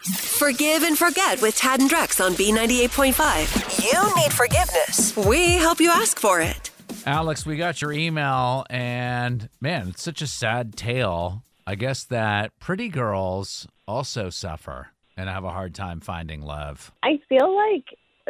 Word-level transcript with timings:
Forgive 0.00 0.82
and 0.82 0.96
forget 0.96 1.40
with 1.40 1.56
Tad 1.56 1.80
and 1.80 1.90
Drex 1.90 2.24
on 2.24 2.34
B98.5. 2.34 3.92
You 3.92 4.22
need 4.22 4.32
forgiveness. 4.32 5.16
We 5.16 5.56
help 5.56 5.80
you 5.80 5.90
ask 5.90 6.18
for 6.18 6.40
it. 6.40 6.70
Alex, 7.06 7.46
we 7.46 7.56
got 7.56 7.80
your 7.80 7.92
email, 7.92 8.64
and 8.68 9.48
man, 9.60 9.88
it's 9.88 10.02
such 10.02 10.22
a 10.22 10.26
sad 10.26 10.76
tale. 10.76 11.42
I 11.66 11.74
guess 11.74 12.04
that 12.04 12.56
pretty 12.60 12.88
girls 12.88 13.66
also 13.88 14.30
suffer 14.30 14.88
and 15.16 15.28
have 15.28 15.44
a 15.44 15.50
hard 15.50 15.74
time 15.74 16.00
finding 16.00 16.42
love. 16.42 16.92
I 17.02 17.20
feel 17.28 17.54
like 17.56 17.84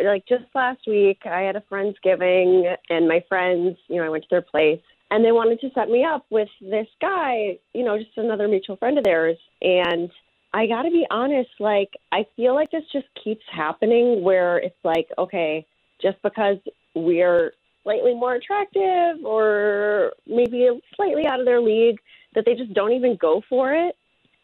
like 0.04 0.26
just 0.26 0.44
last 0.54 0.80
week 0.86 1.20
I 1.24 1.40
had 1.40 1.56
a 1.56 1.64
friendsgiving 1.70 2.74
and 2.90 3.08
my 3.08 3.24
friends, 3.28 3.76
you 3.88 3.96
know, 3.96 4.04
I 4.04 4.08
went 4.10 4.24
to 4.24 4.28
their 4.30 4.42
place 4.42 4.80
and 5.10 5.24
they 5.24 5.32
wanted 5.32 5.60
to 5.60 5.70
set 5.74 5.88
me 5.88 6.04
up 6.04 6.26
with 6.30 6.48
this 6.60 6.86
guy, 7.00 7.58
you 7.74 7.84
know, 7.84 7.98
just 7.98 8.16
another 8.16 8.48
mutual 8.48 8.76
friend 8.76 8.98
of 8.98 9.04
theirs 9.04 9.38
and 9.62 10.10
I 10.56 10.66
got 10.66 10.84
to 10.84 10.90
be 10.90 11.06
honest, 11.10 11.50
like 11.60 11.90
I 12.12 12.24
feel 12.34 12.54
like 12.54 12.70
this 12.70 12.84
just 12.90 13.06
keeps 13.22 13.44
happening 13.52 14.22
where 14.22 14.56
it's 14.56 14.82
like, 14.84 15.06
okay, 15.18 15.66
just 16.00 16.16
because 16.22 16.56
we're 16.94 17.52
slightly 17.82 18.14
more 18.14 18.36
attractive 18.36 19.22
or 19.22 20.12
maybe 20.26 20.66
slightly 20.96 21.26
out 21.26 21.40
of 21.40 21.44
their 21.44 21.60
league 21.60 21.98
that 22.34 22.44
they 22.46 22.54
just 22.54 22.72
don't 22.72 22.92
even 22.92 23.18
go 23.20 23.42
for 23.50 23.74
it. 23.74 23.96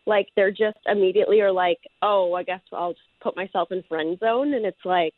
Like 0.04 0.28
they're 0.36 0.50
just 0.50 0.76
immediately 0.84 1.40
are 1.40 1.50
like, 1.50 1.78
"Oh, 2.02 2.34
I 2.34 2.42
guess 2.42 2.60
I'll 2.72 2.92
just 2.92 3.02
put 3.22 3.34
myself 3.34 3.72
in 3.72 3.82
friend 3.84 4.18
zone." 4.18 4.52
And 4.52 4.66
it's 4.66 4.84
like, 4.84 5.14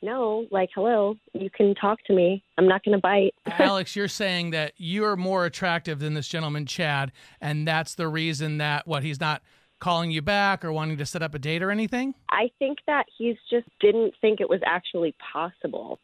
"No, 0.00 0.46
like 0.50 0.70
hello, 0.74 1.16
you 1.34 1.50
can 1.50 1.74
talk 1.74 2.02
to 2.04 2.14
me. 2.14 2.42
I'm 2.56 2.66
not 2.66 2.82
going 2.82 2.96
to 2.96 3.02
bite." 3.02 3.34
Alex, 3.58 3.94
you're 3.94 4.08
saying 4.08 4.52
that 4.52 4.72
you're 4.78 5.16
more 5.16 5.44
attractive 5.44 5.98
than 5.98 6.14
this 6.14 6.28
gentleman, 6.28 6.64
Chad, 6.64 7.12
and 7.42 7.68
that's 7.68 7.94
the 7.94 8.08
reason 8.08 8.56
that 8.56 8.86
what 8.86 9.02
he's 9.02 9.20
not 9.20 9.42
calling 9.78 10.10
you 10.10 10.22
back 10.22 10.64
or 10.64 10.72
wanting 10.72 10.96
to 10.98 11.06
set 11.06 11.22
up 11.22 11.34
a 11.34 11.38
date 11.38 11.62
or 11.62 11.70
anything? 11.70 12.14
I 12.30 12.50
think 12.58 12.78
that 12.86 13.06
he's 13.16 13.36
just 13.50 13.66
didn't 13.80 14.14
think 14.20 14.40
it 14.40 14.48
was 14.48 14.60
actually 14.66 15.14
possible. 15.32 15.98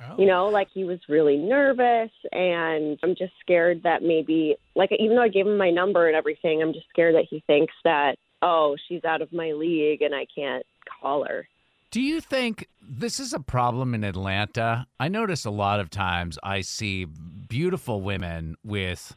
Oh. 0.00 0.16
You 0.18 0.26
know, 0.26 0.48
like 0.48 0.68
he 0.74 0.84
was 0.84 0.98
really 1.08 1.36
nervous, 1.36 2.10
and 2.32 2.98
I'm 3.02 3.14
just 3.14 3.32
scared 3.40 3.84
that 3.84 4.02
maybe, 4.02 4.56
like, 4.74 4.90
even 4.98 5.16
though 5.16 5.22
I 5.22 5.28
gave 5.28 5.46
him 5.46 5.56
my 5.56 5.70
number 5.70 6.08
and 6.08 6.16
everything, 6.16 6.60
I'm 6.60 6.72
just 6.72 6.88
scared 6.88 7.14
that 7.14 7.26
he 7.30 7.44
thinks 7.46 7.74
that, 7.84 8.18
oh, 8.42 8.76
she's 8.88 9.04
out 9.04 9.22
of 9.22 9.32
my 9.32 9.52
league 9.52 10.02
and 10.02 10.14
I 10.14 10.26
can't 10.34 10.66
call 11.00 11.24
her. 11.24 11.48
Do 11.90 12.00
you 12.00 12.20
think 12.20 12.66
this 12.82 13.20
is 13.20 13.32
a 13.32 13.38
problem 13.38 13.94
in 13.94 14.02
Atlanta? 14.02 14.88
I 14.98 15.06
notice 15.06 15.44
a 15.44 15.50
lot 15.50 15.78
of 15.78 15.90
times 15.90 16.40
I 16.42 16.60
see 16.62 17.04
beautiful 17.04 18.00
women 18.00 18.56
with 18.64 19.16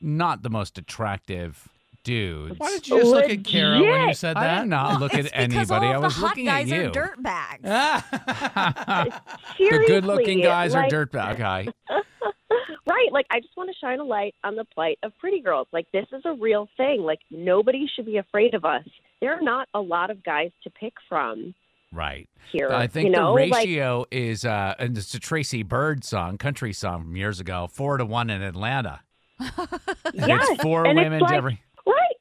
not 0.00 0.42
the 0.42 0.50
most 0.50 0.78
attractive 0.78 1.68
dudes. 2.04 2.58
Why 2.58 2.68
did 2.70 2.86
you 2.88 2.98
just 2.98 3.10
look 3.10 3.30
at 3.30 3.44
Kara 3.44 3.72
when 3.80 3.82
you 3.84 3.90
Legit. 3.92 4.16
said 4.16 4.36
I 4.36 4.44
that? 4.44 4.60
did 4.62 4.68
not 4.70 5.00
look 5.00 5.14
at 5.14 5.20
It's 5.20 5.30
because 5.30 5.44
anybody. 5.70 5.86
all 5.86 5.92
I 5.92 5.96
of 5.96 6.02
was 6.02 6.14
the 6.14 6.20
hot 6.20 6.28
looking 6.28 6.44
guys 6.46 6.72
at 6.72 6.78
you. 6.78 6.86
are 6.88 6.90
dirt 6.90 7.22
bags. 7.22 7.62
the 7.62 9.20
Seriously, 9.56 9.86
good-looking 9.86 10.40
guys 10.42 10.74
like, 10.74 10.92
are 10.92 11.06
dirtbag. 11.06 11.34
Okay. 11.34 11.72
Right. 12.84 13.08
Like, 13.12 13.26
I 13.30 13.38
just 13.40 13.56
want 13.56 13.70
to 13.70 13.76
shine 13.80 14.00
a 14.00 14.04
light 14.04 14.34
on 14.44 14.56
the 14.56 14.64
plight 14.64 14.98
of 15.02 15.16
pretty 15.18 15.40
girls. 15.40 15.68
Like, 15.72 15.86
this 15.92 16.04
is 16.12 16.20
a 16.26 16.34
real 16.34 16.68
thing. 16.76 17.00
Like, 17.02 17.20
nobody 17.30 17.86
should 17.94 18.04
be 18.06 18.16
afraid 18.18 18.54
of 18.54 18.64
us. 18.64 18.82
There 19.20 19.32
are 19.32 19.40
not 19.40 19.68
a 19.72 19.80
lot 19.80 20.10
of 20.10 20.22
guys 20.24 20.50
to 20.64 20.70
pick 20.70 20.92
from 21.08 21.54
Right. 21.92 22.28
here. 22.50 22.70
I 22.70 22.88
think 22.88 23.06
you 23.06 23.12
know? 23.12 23.28
the 23.36 23.46
like, 23.46 23.52
ratio 23.54 24.04
is, 24.10 24.44
uh, 24.44 24.74
and 24.78 24.98
it's 24.98 25.14
a 25.14 25.20
Tracy 25.20 25.62
Byrd 25.62 26.04
song, 26.04 26.38
country 26.38 26.72
song 26.72 27.02
from 27.04 27.16
years 27.16 27.40
ago, 27.40 27.68
four 27.72 27.96
to 27.98 28.04
one 28.04 28.28
in 28.30 28.42
Atlanta. 28.42 29.00
And 29.40 30.26
yes. 30.28 30.46
it's 30.50 30.62
four 30.62 30.84
and 30.86 30.96
women 30.98 31.14
it's 31.14 31.20
to 31.20 31.24
like, 31.24 31.34
every. 31.38 31.62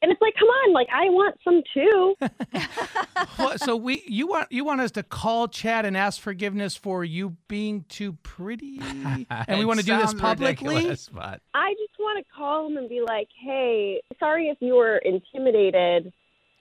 Right. 0.02 0.08
And 0.08 0.12
it's 0.12 0.22
like, 0.22 0.34
come 0.40 0.48
on. 0.48 0.74
Like, 0.74 0.88
I 0.94 1.06
want 1.10 1.38
some 1.44 1.62
too. 1.74 2.16
What, 3.38 3.60
so 3.62 3.76
we 3.76 4.04
you 4.08 4.28
want 4.28 4.52
you 4.52 4.64
want 4.66 4.82
us 4.82 4.92
to 4.92 5.04
call 5.04 5.48
Chad 5.48 5.86
and 5.86 5.96
ask 5.96 6.20
forgiveness 6.20 6.76
for 6.76 7.04
you 7.04 7.38
being 7.48 7.86
too 7.88 8.14
pretty, 8.24 8.80
and 9.30 9.60
we 9.60 9.66
want 9.66 9.80
to 9.80 9.86
do 9.86 9.96
this 9.98 10.14
publicly. 10.14 10.84
but 11.12 11.42
I 11.54 11.74
just 11.74 11.94
want 12.00 12.24
to 12.26 12.34
call 12.36 12.68
him 12.68 12.78
and 12.78 12.90
be 12.90 13.02
like, 13.02 13.28
hey, 13.44 14.02
sorry 14.20 14.48
if 14.50 14.58
you 14.60 14.76
were 14.76 14.98
intimidated, 14.98 16.12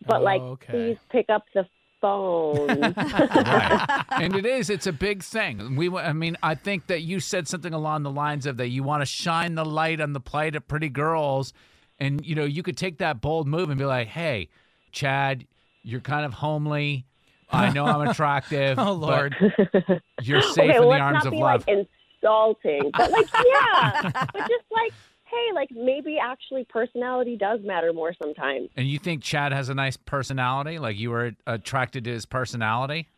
but, 0.06 0.20
oh, 0.20 0.24
like, 0.24 0.40
Oh, 0.42 0.46
Okay. 0.52 0.72
please 0.72 0.98
pick 1.10 1.26
up 1.30 1.44
the 1.54 1.66
phone. 2.00 2.68
right. 2.96 4.04
and 4.12 4.34
it 4.36 4.46
is. 4.46 4.70
It's 4.70 4.86
a 4.86 4.92
big 4.92 5.22
thing. 5.22 5.76
We. 5.76 5.88
I 5.90 6.12
mean, 6.12 6.36
I 6.42 6.54
think 6.54 6.86
that 6.88 7.02
you 7.02 7.20
said 7.20 7.48
something 7.48 7.74
along 7.74 8.02
the 8.04 8.10
lines 8.10 8.46
of 8.46 8.56
that 8.58 8.68
you 8.68 8.82
want 8.82 9.02
to 9.02 9.06
shine 9.06 9.54
the 9.54 9.64
light 9.64 10.00
on 10.00 10.12
the 10.12 10.20
plight 10.20 10.54
of 10.56 10.66
pretty 10.68 10.88
girls, 10.88 11.52
and 12.00 12.24
you 12.24 12.34
know 12.34 12.44
you 12.44 12.62
could 12.62 12.76
take 12.76 12.98
that 12.98 13.20
bold 13.20 13.46
move 13.46 13.70
and 13.70 13.78
be 13.78 13.84
like, 13.84 14.08
"Hey, 14.08 14.48
Chad, 14.90 15.46
you're 15.82 16.00
kind 16.00 16.24
of 16.24 16.32
homely. 16.32 17.04
I 17.50 17.70
know 17.70 17.84
I'm 17.84 18.08
attractive. 18.08 18.78
Oh 18.78 18.96
but 18.98 19.08
Lord. 19.08 19.36
you're 20.22 20.42
safe 20.42 20.58
okay, 20.58 20.76
in 20.76 20.80
well, 20.80 20.82
the 20.82 20.86
let's 20.88 21.02
arms 21.02 21.14
not 21.14 21.26
of 21.26 21.32
be 21.32 21.38
love." 21.38 21.64
like 21.66 21.86
insulting, 22.22 22.90
but 22.96 23.10
like, 23.10 23.26
yeah, 23.46 24.02
but 24.12 24.40
just 24.40 24.64
like, 24.70 24.92
hey, 25.24 25.48
like 25.54 25.68
maybe 25.70 26.18
actually 26.22 26.64
personality 26.64 27.36
does 27.36 27.60
matter 27.62 27.92
more 27.92 28.14
sometimes. 28.20 28.68
and 28.76 28.88
you 28.88 28.98
think 28.98 29.22
Chad 29.22 29.52
has 29.52 29.68
a 29.68 29.74
nice 29.74 29.96
personality? 29.96 30.78
Like 30.78 30.96
you 30.96 31.10
were 31.10 31.32
attracted 31.46 32.04
to 32.04 32.10
his 32.10 32.26
personality? 32.26 33.08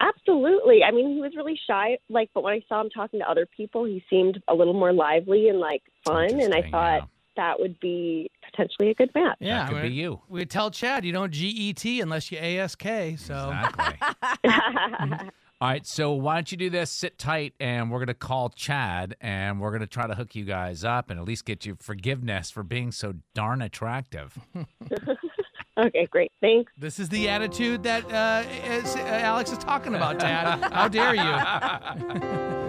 Absolutely. 0.00 0.84
I 0.84 0.92
mean, 0.92 1.14
he 1.14 1.20
was 1.20 1.32
really 1.36 1.58
shy, 1.68 1.98
like, 2.08 2.30
but 2.32 2.44
when 2.44 2.52
I 2.52 2.62
saw 2.68 2.80
him 2.80 2.88
talking 2.90 3.18
to 3.18 3.28
other 3.28 3.46
people, 3.46 3.84
he 3.84 4.02
seemed 4.08 4.40
a 4.46 4.54
little 4.54 4.72
more 4.72 4.92
lively 4.92 5.48
and 5.48 5.58
like 5.58 5.82
fun, 6.04 6.38
and 6.40 6.54
I 6.54 6.62
thought 6.70 7.00
yeah. 7.00 7.06
That 7.38 7.58
would 7.58 7.80
be 7.80 8.30
potentially 8.50 8.90
a 8.90 8.94
good 8.94 9.10
match. 9.14 9.36
Yeah, 9.40 9.60
that 9.60 9.68
could 9.72 9.82
we- 9.84 9.88
be 9.88 9.94
you. 9.94 10.20
We 10.28 10.44
tell 10.44 10.70
Chad 10.70 11.04
you 11.06 11.12
don't 11.12 11.32
GET 11.32 11.84
unless 12.02 12.30
you 12.30 12.36
ASK. 12.38 12.82
So 13.18 13.50
Exactly. 13.54 13.98
All 15.60 15.66
right, 15.68 15.84
so 15.84 16.12
why 16.12 16.36
don't 16.36 16.52
you 16.52 16.56
do 16.58 16.70
this? 16.70 16.88
Sit 16.88 17.18
tight, 17.18 17.52
and 17.58 17.90
we're 17.90 17.98
gonna 17.98 18.14
call 18.14 18.48
Chad, 18.50 19.16
and 19.20 19.60
we're 19.60 19.72
gonna 19.72 19.88
try 19.88 20.06
to 20.06 20.14
hook 20.14 20.36
you 20.36 20.44
guys 20.44 20.84
up, 20.84 21.10
and 21.10 21.18
at 21.18 21.26
least 21.26 21.44
get 21.46 21.66
you 21.66 21.76
forgiveness 21.80 22.48
for 22.48 22.62
being 22.62 22.92
so 22.92 23.14
darn 23.34 23.60
attractive. 23.60 24.38
okay, 25.78 26.06
great. 26.12 26.30
Thanks. 26.40 26.70
this 26.78 27.00
is 27.00 27.08
the 27.08 27.28
attitude 27.28 27.82
that 27.82 28.04
uh, 28.12 28.44
is- 28.72 28.94
uh, 28.94 29.00
Alex 29.00 29.50
is 29.50 29.58
talking 29.58 29.96
about, 29.96 30.20
Tad. 30.20 30.62
How 30.72 30.86
dare 30.86 31.16
you? 31.16 32.64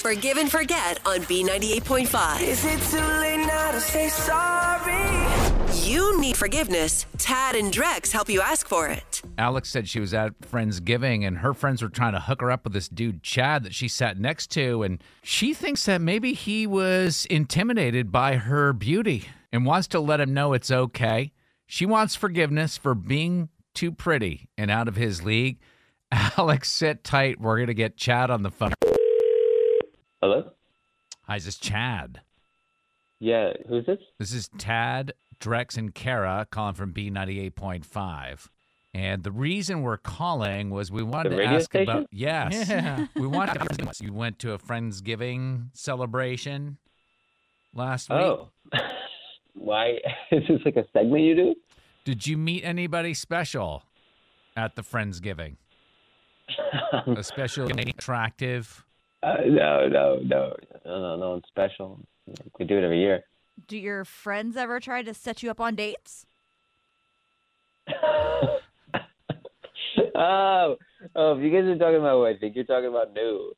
Forgive 0.00 0.38
and 0.38 0.50
forget 0.50 0.98
on 1.04 1.18
B98.5. 1.24 2.40
Is 2.40 2.64
it 2.64 2.80
too 2.90 3.06
late 3.20 3.44
now 3.44 3.70
to 3.70 3.80
say 3.82 4.08
sorry? 4.08 4.96
You 5.86 6.18
need 6.18 6.38
forgiveness. 6.38 7.04
Tad 7.18 7.54
and 7.54 7.70
Drex 7.70 8.10
help 8.10 8.30
you 8.30 8.40
ask 8.40 8.66
for 8.66 8.88
it. 8.88 9.20
Alex 9.36 9.68
said 9.68 9.86
she 9.90 10.00
was 10.00 10.14
at 10.14 10.40
Friendsgiving, 10.40 11.26
and 11.26 11.36
her 11.36 11.52
friends 11.52 11.82
were 11.82 11.90
trying 11.90 12.14
to 12.14 12.20
hook 12.20 12.40
her 12.40 12.50
up 12.50 12.64
with 12.64 12.72
this 12.72 12.88
dude 12.88 13.22
Chad 13.22 13.62
that 13.64 13.74
she 13.74 13.88
sat 13.88 14.18
next 14.18 14.46
to, 14.52 14.82
and 14.84 15.04
she 15.22 15.52
thinks 15.52 15.84
that 15.84 16.00
maybe 16.00 16.32
he 16.32 16.66
was 16.66 17.26
intimidated 17.26 18.10
by 18.10 18.36
her 18.36 18.72
beauty 18.72 19.28
and 19.52 19.66
wants 19.66 19.86
to 19.88 20.00
let 20.00 20.18
him 20.18 20.32
know 20.32 20.54
it's 20.54 20.70
okay. 20.70 21.30
She 21.66 21.84
wants 21.84 22.16
forgiveness 22.16 22.78
for 22.78 22.94
being 22.94 23.50
too 23.74 23.92
pretty 23.92 24.48
and 24.56 24.70
out 24.70 24.88
of 24.88 24.96
his 24.96 25.22
league. 25.22 25.58
Alex, 26.38 26.72
sit 26.72 27.04
tight. 27.04 27.38
We're 27.38 27.60
gonna 27.60 27.74
get 27.74 27.98
Chad 27.98 28.30
on 28.30 28.42
the 28.42 28.50
phone. 28.50 28.72
Hello? 30.22 30.50
Hi, 31.22 31.36
this 31.36 31.46
is 31.46 31.56
Chad. 31.56 32.20
Yeah, 33.20 33.54
who's 33.66 33.86
this? 33.86 33.98
This 34.18 34.34
is 34.34 34.50
Tad, 34.58 35.14
Drex, 35.40 35.78
and 35.78 35.94
Kara 35.94 36.46
calling 36.50 36.74
from 36.74 36.92
B98.5. 36.92 38.48
And 38.92 39.22
the 39.22 39.32
reason 39.32 39.80
we're 39.80 39.96
calling 39.96 40.68
was 40.68 40.92
we 40.92 41.02
wanted 41.02 41.32
The 41.32 41.36
to 41.36 41.40
radio 41.40 41.56
ask 41.56 41.70
station? 41.70 41.88
about 41.88 42.08
yes. 42.12 42.68
Yeah. 42.68 43.06
We 43.14 43.28
wanted 43.28 43.60
to 43.60 43.88
ask, 43.88 44.02
you 44.02 44.12
went 44.12 44.38
to 44.40 44.52
a 44.52 44.58
Friendsgiving 44.58 45.68
celebration 45.72 46.76
last 47.72 48.10
oh. 48.10 48.50
week. 48.72 48.82
Oh. 48.82 48.88
Why? 49.54 50.00
Is 50.32 50.42
this 50.48 50.60
like 50.66 50.76
a 50.76 50.84
segment 50.92 51.22
you 51.22 51.34
do? 51.34 51.54
Did 52.04 52.26
you 52.26 52.36
meet 52.36 52.62
anybody 52.62 53.14
special 53.14 53.84
at 54.54 54.76
the 54.76 54.82
Friendsgiving? 54.82 55.56
Especially 57.06 57.72
attractive? 57.88 58.84
Uh, 59.22 59.36
no, 59.46 59.88
no, 59.88 60.18
no, 60.22 60.54
no, 60.84 61.00
no, 61.00 61.16
no 61.16 61.30
one 61.30 61.42
special. 61.48 62.00
We 62.58 62.64
do 62.64 62.78
it 62.78 62.84
every 62.84 63.00
year. 63.00 63.24
Do 63.66 63.76
your 63.76 64.04
friends 64.04 64.56
ever 64.56 64.80
try 64.80 65.02
to 65.02 65.12
set 65.12 65.42
you 65.42 65.50
up 65.50 65.60
on 65.60 65.74
dates? 65.74 66.26
Oh, 70.14 70.76
oh, 71.16 71.32
if 71.32 71.42
you 71.42 71.50
guys 71.50 71.66
are 71.66 71.78
talking 71.78 71.96
about 71.96 72.18
what 72.18 72.34
I 72.34 72.36
think 72.36 72.54
you're 72.54 72.64
talking 72.64 72.88
about, 72.88 73.14
no, 73.14 73.52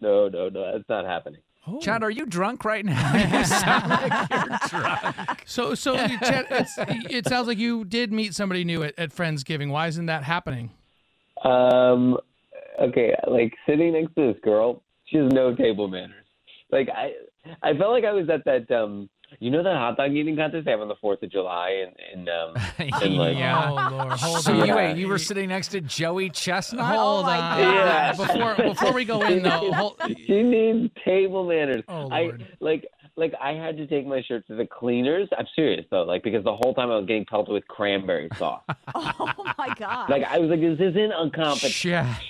no, 0.00 0.28
no, 0.28 0.48
no, 0.48 0.72
that's 0.72 0.88
not 0.88 1.04
happening. 1.04 1.40
Chad, 1.80 2.02
are 2.02 2.10
you 2.10 2.26
drunk 2.26 2.64
right 2.64 2.84
now? 2.84 3.12
you 3.38 3.44
sound 3.44 3.90
like 3.90 4.30
you're 4.30 4.58
drunk. 4.68 5.42
So, 5.46 5.74
so 5.74 5.96
Chad, 5.96 6.46
it's, 6.48 6.74
it 6.78 7.28
sounds 7.28 7.48
like 7.48 7.58
you 7.58 7.84
did 7.84 8.12
meet 8.12 8.34
somebody 8.34 8.64
new 8.64 8.82
at, 8.82 8.98
at 8.98 9.10
Friendsgiving. 9.10 9.70
Why 9.70 9.88
isn't 9.88 10.06
that 10.06 10.22
happening? 10.22 10.70
Um, 11.44 12.16
okay, 12.80 13.14
like 13.26 13.52
sitting 13.68 13.92
next 13.92 14.14
to 14.14 14.32
this 14.32 14.40
girl, 14.42 14.82
she 15.06 15.18
has 15.18 15.32
no 15.32 15.54
table 15.54 15.88
manners. 15.88 16.24
Like 16.70 16.88
I, 16.88 17.12
I 17.62 17.76
felt 17.76 17.92
like 17.92 18.04
I 18.04 18.12
was 18.12 18.28
at 18.28 18.44
that 18.44 18.70
um, 18.74 19.08
you 19.40 19.50
know, 19.50 19.62
that 19.62 19.74
hot 19.76 19.96
dog 19.96 20.12
eating 20.12 20.36
contest 20.36 20.64
they 20.64 20.70
have 20.70 20.80
on 20.80 20.88
the 20.88 20.94
Fourth 21.00 21.22
of 21.22 21.30
July, 21.30 21.84
and 21.86 21.96
and 22.12 22.28
um, 22.28 22.54
and 23.02 23.14
like 23.16 23.36
Yeah. 23.36 23.70
Oh 23.70 23.96
Lord, 23.96 24.12
hold 24.18 24.40
So 24.40 24.52
on. 24.52 24.66
you, 24.68 24.74
wait, 24.74 24.96
you 24.96 25.08
were 25.08 25.18
sitting 25.18 25.48
next 25.48 25.68
to 25.68 25.80
Joey 25.80 26.30
Chestnut? 26.30 26.84
Hold 26.84 27.26
my 27.26 27.38
on. 27.38 27.60
Yeah. 27.60 28.12
Before 28.12 28.54
before 28.56 28.92
we 28.92 29.04
go 29.04 29.22
in 29.22 29.42
though, 29.42 29.72
hold, 29.74 30.00
she 30.26 30.42
needs 30.42 30.90
table 31.04 31.44
manners. 31.46 31.82
Oh, 31.88 32.06
Lord. 32.06 32.12
I 32.12 32.54
like 32.64 32.86
like 33.16 33.34
I 33.40 33.52
had 33.52 33.76
to 33.78 33.86
take 33.86 34.06
my 34.06 34.22
shirt 34.22 34.46
to 34.48 34.54
the 34.56 34.66
cleaners. 34.66 35.28
I'm 35.36 35.46
serious 35.54 35.86
though, 35.90 36.02
like 36.04 36.22
because 36.22 36.44
the 36.44 36.54
whole 36.54 36.74
time 36.74 36.90
I 36.90 36.96
was 36.96 37.06
getting 37.06 37.24
pelted 37.24 37.52
with 37.52 37.66
cranberry 37.68 38.28
sauce. 38.36 38.62
Oh 38.94 39.32
my 39.58 39.74
god. 39.74 40.10
like 40.10 40.24
I 40.24 40.38
was 40.38 40.50
like, 40.50 40.60
this 40.60 40.78
isn't 40.78 41.12
a 41.12 41.30
competition. 41.30 41.90
Chad, 41.92 42.20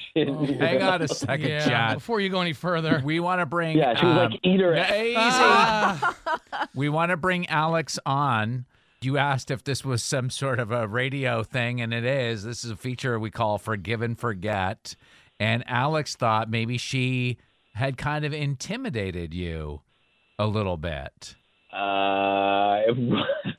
hang 0.61 0.83
on 0.83 1.03
a 1.03 1.09
second, 1.27 1.49
yeah. 1.49 1.67
Chad. 1.67 1.95
Before 1.97 2.21
you 2.21 2.29
go 2.29 2.41
any 2.41 2.53
further, 2.53 3.03
We 3.05 3.21
want 3.21 3.41
to 3.41 3.47
bring. 3.47 3.77
Yeah, 3.77 3.99
she 3.99 4.07
was 4.07 4.17
um, 4.17 4.31
like, 4.31 4.41
eat 4.43 4.61
her. 4.61 4.75
yeah, 4.75 5.03
easy. 5.03 5.17
Ah. 5.19 6.17
We 6.75 6.89
want 6.89 7.11
to 7.11 7.17
bring 7.17 7.47
Alex 7.49 7.99
on. 8.07 8.67
You 9.03 9.19
asked 9.19 9.51
if 9.51 9.63
this 9.65 9.85
was 9.85 10.03
some 10.03 10.31
sort 10.31 10.59
of 10.59 10.71
a 10.73 10.89
radio 10.89 11.43
thing, 11.43 11.81
and 11.81 11.93
it 11.93 12.05
is. 12.05 12.45
This 12.45 12.65
is 12.65 12.71
a 12.71 12.77
feature 12.77 13.19
we 13.19 13.31
call 13.31 13.59
Forgive 13.59 14.03
and 14.03 14.19
Forget. 14.19 14.97
And 15.39 15.63
Alex 15.67 16.17
thought 16.17 16.49
maybe 16.51 16.79
she 16.79 17.37
had 17.75 17.99
kind 17.99 18.25
of 18.25 18.33
intimidated 18.33 19.35
you 19.35 19.83
a 20.39 20.47
little 20.47 20.77
bit. 20.77 21.35
Uh, 21.73 21.77
I 21.77 22.85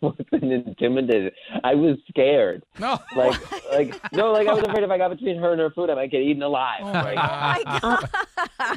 wasn't 0.01 0.44
intimidated. 0.51 1.33
I 1.63 1.75
was 1.75 1.97
scared. 2.09 2.63
no. 2.79 2.97
Like, 3.15 3.35
like 3.71 4.01
no, 4.12 4.31
like 4.31 4.47
I 4.47 4.53
was 4.53 4.63
afraid 4.68 4.83
if 4.83 4.89
I 4.89 4.97
got 4.97 5.09
between 5.12 5.38
her 5.38 5.51
and 5.51 5.62
her 5.62 5.69
food, 5.69 5.89
I 5.89 5.95
might 5.95 6.12
get 6.12 6.21
eaten 6.21 6.41
alive. 6.41 6.81
Oh 6.83 6.94
my 6.94 7.13
Like, 7.15 7.81
God. 7.81 8.09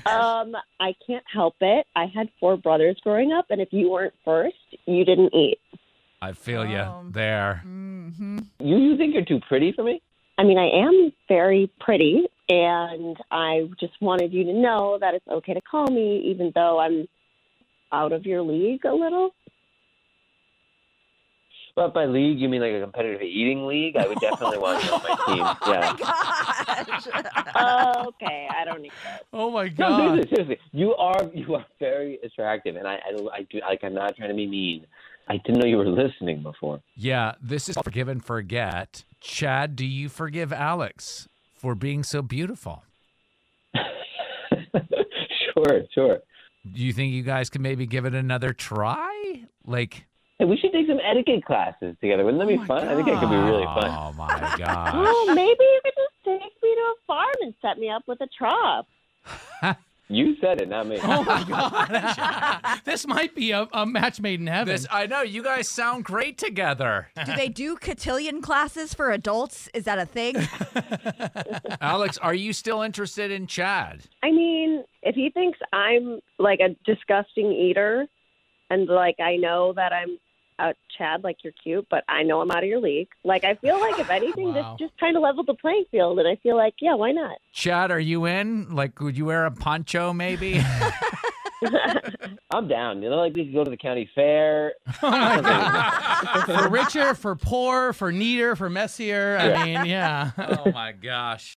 Um, 0.06 0.54
I 0.78 0.94
can't 1.06 1.24
help 1.32 1.56
it. 1.60 1.86
I 1.96 2.06
had 2.06 2.28
four 2.38 2.56
brothers 2.56 2.96
growing 3.02 3.32
up, 3.32 3.46
and 3.50 3.60
if 3.60 3.68
you 3.72 3.90
weren't 3.90 4.14
first, 4.24 4.56
you 4.86 5.04
didn't 5.04 5.34
eat. 5.34 5.58
I 6.22 6.32
feel 6.32 6.64
you 6.66 6.78
Um, 6.78 7.12
there. 7.12 7.60
hmm 7.62 8.38
you 8.58 8.76
you 8.76 8.96
think 8.96 9.14
you're 9.14 9.24
too 9.24 9.40
pretty 9.48 9.72
for 9.72 9.82
me? 9.84 10.02
I 10.38 10.44
mean, 10.44 10.58
I 10.58 10.68
am 10.86 11.12
very 11.28 11.70
pretty, 11.80 12.24
and 12.48 13.16
I 13.30 13.68
just 13.78 13.94
wanted 14.00 14.32
you 14.32 14.44
to 14.44 14.52
know 14.52 14.98
that 15.00 15.14
it's 15.14 15.26
okay 15.28 15.54
to 15.54 15.60
call 15.60 15.86
me, 15.86 16.18
even 16.26 16.52
though 16.54 16.78
I'm 16.78 17.08
out 17.92 18.12
of 18.12 18.24
your 18.26 18.42
league 18.42 18.84
a 18.84 18.92
little. 18.94 19.30
But 21.76 21.94
by 21.94 22.04
league, 22.06 22.38
you 22.40 22.48
mean 22.48 22.60
like 22.60 22.72
a 22.72 22.80
competitive 22.80 23.22
eating 23.22 23.66
league? 23.66 23.96
I 23.96 24.06
would 24.08 24.18
definitely 24.18 24.58
want 24.58 24.84
you 24.84 24.90
on 24.92 25.02
my 25.02 25.08
team. 25.26 25.44
Oh 25.44 25.72
yeah. 25.72 25.96
Gosh. 25.96 27.06
Oh, 27.54 28.08
okay, 28.22 28.48
I 28.54 28.64
don't 28.64 28.82
need 28.82 28.92
that. 29.04 29.22
Oh 29.32 29.50
my 29.52 29.64
No, 29.68 29.70
God. 29.76 29.98
seriously, 30.10 30.34
seriously. 30.34 30.58
You 30.72 30.94
are 30.96 31.30
you 31.32 31.54
are 31.54 31.64
very 31.78 32.18
attractive, 32.24 32.74
and 32.76 32.86
I 32.88 32.94
I, 32.94 33.14
I 33.32 33.42
do 33.50 33.60
like 33.60 33.84
I'm 33.84 33.94
not 33.94 34.16
trying 34.16 34.30
to 34.30 34.34
be 34.34 34.46
mean. 34.46 34.86
I 35.28 35.36
didn't 35.36 35.60
know 35.60 35.66
you 35.66 35.76
were 35.76 35.86
listening 35.88 36.42
before. 36.42 36.80
Yeah, 36.96 37.34
this 37.40 37.68
is 37.68 37.76
Forgive 37.84 38.08
and 38.08 38.22
Forget. 38.24 39.04
Chad, 39.20 39.76
do 39.76 39.86
you 39.86 40.08
forgive 40.08 40.52
Alex 40.52 41.28
for 41.54 41.76
being 41.76 42.02
so 42.02 42.20
beautiful? 42.20 42.82
sure, 45.54 45.82
sure. 45.94 46.18
Do 46.70 46.82
you 46.82 46.92
think 46.92 47.12
you 47.12 47.22
guys 47.22 47.50
can 47.50 47.62
maybe 47.62 47.86
give 47.86 48.04
it 48.04 48.14
another 48.14 48.52
try? 48.52 49.44
Like, 49.64 50.06
Hey, 50.38 50.46
we 50.46 50.56
should 50.56 50.72
take 50.72 50.86
some 50.86 50.98
etiquette 51.04 51.44
classes 51.44 51.96
together. 52.00 52.24
Wouldn't 52.24 52.40
that 52.40 52.48
be 52.48 52.58
oh 52.58 52.64
fun? 52.64 52.88
I 52.88 52.94
think 52.94 53.06
that 53.08 53.20
could 53.20 53.28
be 53.28 53.36
really 53.36 53.64
fun. 53.64 53.84
Oh 53.90 54.12
my 54.16 54.54
god! 54.58 54.92
Oh, 54.94 55.32
maybe 55.34 55.62
you 55.62 55.80
could 55.84 55.92
just 55.96 56.24
take 56.24 56.62
me 56.62 56.74
to 56.74 56.80
a 56.80 56.94
farm 57.06 57.34
and 57.42 57.54
set 57.60 57.78
me 57.78 57.90
up 57.90 58.04
with 58.06 58.20
a 58.20 58.28
trop. 58.36 58.86
You 60.12 60.34
said 60.40 60.60
it, 60.60 60.68
not 60.68 60.88
me. 60.88 60.98
Oh 61.00 61.22
my 61.22 61.44
God. 61.44 62.80
this 62.84 63.06
might 63.06 63.32
be 63.32 63.52
a, 63.52 63.68
a 63.72 63.86
match 63.86 64.20
made 64.20 64.40
in 64.40 64.48
heaven. 64.48 64.74
This 64.74 64.84
I 64.90 65.06
know 65.06 65.22
you 65.22 65.40
guys 65.40 65.68
sound 65.68 66.04
great 66.04 66.36
together. 66.36 67.10
Do 67.24 67.36
they 67.36 67.48
do 67.48 67.76
cotillion 67.76 68.42
classes 68.42 68.92
for 68.92 69.12
adults? 69.12 69.68
Is 69.72 69.84
that 69.84 70.00
a 70.00 70.06
thing? 70.06 70.34
Alex, 71.80 72.18
are 72.18 72.34
you 72.34 72.52
still 72.52 72.82
interested 72.82 73.30
in 73.30 73.46
Chad? 73.46 74.02
I 74.24 74.32
mean, 74.32 74.82
if 75.02 75.14
he 75.14 75.30
thinks 75.30 75.58
I'm 75.72 76.20
like 76.38 76.60
a 76.60 76.76
disgusting 76.84 77.52
eater, 77.52 78.06
and 78.68 78.88
like 78.88 79.18
I 79.20 79.36
know 79.36 79.72
that 79.74 79.92
I'm 79.92 80.18
uh, 80.58 80.72
Chad, 80.98 81.24
like 81.24 81.38
you're 81.42 81.54
cute, 81.62 81.86
but 81.90 82.04
I 82.08 82.22
know 82.22 82.40
I'm 82.42 82.50
out 82.50 82.62
of 82.62 82.68
your 82.68 82.80
league. 82.80 83.08
Like 83.24 83.44
I 83.44 83.54
feel 83.54 83.80
like 83.80 83.98
if 83.98 84.10
anything, 84.18 84.52
Wow. 84.52 84.76
this 84.76 84.88
just 84.88 85.00
kind 85.00 85.16
of 85.16 85.22
leveled 85.22 85.46
the 85.46 85.54
playing 85.54 85.84
field, 85.90 86.18
and 86.18 86.28
I 86.28 86.36
feel 86.42 86.56
like 86.56 86.74
yeah, 86.80 86.94
why 86.94 87.12
not? 87.12 87.38
Chad, 87.52 87.90
are 87.90 88.00
you 88.00 88.26
in? 88.26 88.74
Like, 88.74 89.00
would 89.00 89.16
you 89.16 89.24
wear 89.26 89.46
a 89.46 89.50
poncho 89.50 90.12
maybe? 90.12 90.60
I'm 92.50 92.68
down. 92.68 93.02
You 93.02 93.10
know, 93.10 93.16
like 93.16 93.34
we 93.34 93.44
could 93.44 93.52
go 93.54 93.64
to 93.64 93.70
the 93.70 93.76
county 93.76 94.08
fair. 94.14 94.72
for 95.00 96.68
richer, 96.70 97.14
for 97.14 97.36
poor, 97.36 97.92
for 97.92 98.10
neater, 98.12 98.56
for 98.56 98.70
messier. 98.70 99.36
I 99.38 99.64
mean, 99.64 99.84
yeah. 99.86 100.30
oh 100.38 100.70
my 100.72 100.92
gosh. 100.92 101.56